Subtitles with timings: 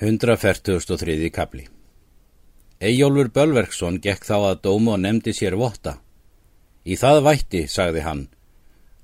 [0.00, 1.30] 143.
[1.30, 1.64] kapli
[2.78, 5.96] Eyjólfur Bölverksson gekk þá að dómu og nefndi sér votta.
[6.86, 8.20] Í það vætti, sagði hann,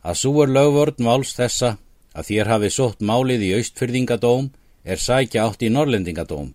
[0.07, 1.73] að svo er lögvörd máls þessa
[2.15, 4.53] að þér hafi sótt málið í austfyrðingadóm
[4.85, 6.55] er sækja átt í norlendingadóm,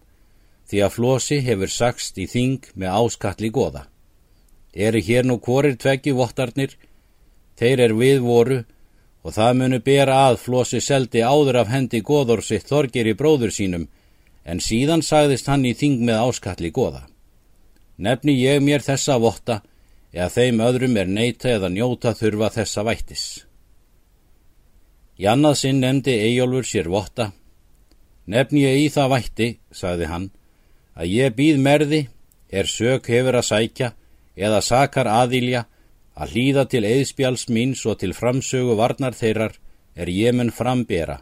[0.71, 3.89] því að Flósi hefur sagst í þing með áskatli goða.
[4.71, 6.79] Eri hér nú hvorir tveggi vottarnir,
[7.59, 8.63] þeir er við voru
[9.19, 13.51] og það munu bera að Flósi seldi áður af hendi goður sitt þorgir í bróður
[13.51, 13.89] sínum
[14.43, 17.05] en síðan sagðist hann í þing með áskalli goða.
[17.97, 19.59] Nefni ég mér þessa votta,
[20.13, 23.25] eða þeim öðrum er neyta eða njóta þurfa þessa vættis.
[25.19, 27.31] Í annað sinn nefndi Eyjólfur sér votta.
[28.25, 30.29] Nefni ég í það vætti, sagði hann,
[30.95, 32.01] að ég býð merði,
[32.49, 33.93] er sök hefur að sækja,
[34.39, 35.65] eða sakar aðilja,
[36.15, 39.57] að hlýða til eðspjáls míns og til framsögu varnar þeirrar
[39.95, 41.19] er ég mun frambera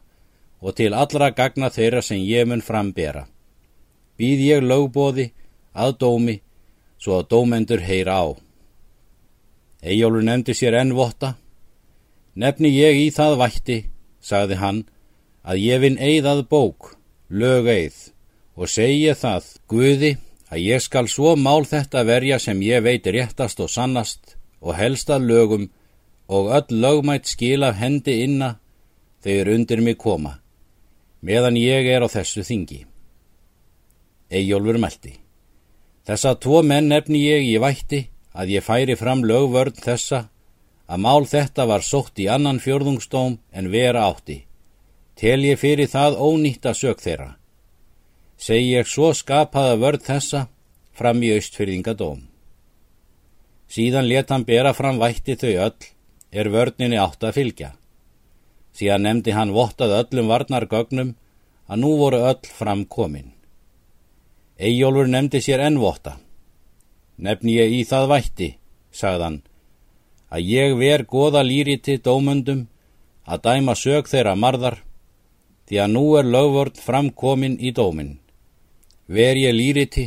[0.61, 3.27] og til allra gagna þeirra sem ég mun frambera.
[4.17, 5.29] Býð ég lögbóði
[5.77, 6.37] að dómi,
[6.97, 8.27] svo að dómendur heyra á.
[9.85, 11.35] Eyjólfur nefndi sér ennvotta.
[12.35, 13.77] Nefni ég í það vætti,
[14.21, 14.83] sagði hann,
[15.45, 16.95] að ég vinn eigðað bók,
[17.29, 17.99] lög eigð,
[18.57, 20.11] og segi það, Guði,
[20.49, 25.09] að ég skal svo mál þetta verja sem ég veit réttast og sannast og helst
[25.13, 25.69] að lögum
[26.27, 28.55] og öll lögmætt skil af hendi inna
[29.23, 30.37] þegar undir mig koma
[31.21, 32.85] meðan ég er á þessu þingi.
[34.29, 35.13] Eyjólfur meldi.
[36.07, 40.27] Þessa tvo menn nefni ég í vætti að ég færi fram lögvörn þessa
[40.87, 44.45] að mál þetta var sótt í annan fjörðungstóm en vera átti.
[45.17, 47.31] Tel ég fyrir það ónýtt að sög þeirra.
[48.37, 50.45] Segi ég svo skapaða vörð þessa
[50.93, 52.21] fram í austfyrðingadóm.
[53.67, 55.89] Síðan let hann bera fram vætti þau öll
[56.31, 57.71] er vörninni átt að fylgja
[58.77, 61.15] síðan nefndi hann vottað öllum varnargögnum
[61.67, 63.33] að nú voru öll fram komin.
[64.57, 66.17] Eyjólfur nefndi sér ennvotta.
[67.17, 68.49] Nefni ég í það vætti,
[68.93, 69.41] sagðan,
[70.29, 72.67] að ég ver goða lýriti dómundum
[73.25, 74.77] að dæma sög þeirra marðar,
[75.67, 78.19] því að nú er lögvörd framkomin í dómin.
[79.07, 80.05] Ver ég lýriti,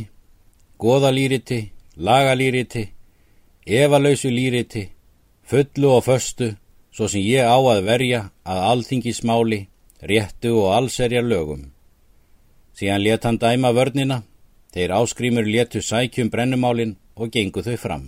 [0.79, 1.59] goða lýriti,
[1.97, 2.87] laga lýriti,
[3.65, 4.87] efalausu lýriti,
[5.43, 6.55] fullu og föstu,
[6.91, 9.61] svo sem ég á að verja að alþingismáli,
[10.01, 11.71] réttu og allserjar lögum.
[12.75, 14.23] Síðan let hann dæma vörnina,
[14.73, 18.05] þeir áskrimur letu sækjum brennumálin og gengu þau fram.